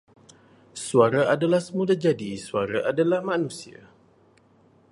[0.85, 3.81] Suara adalah semulajadi, suara adalah manusia.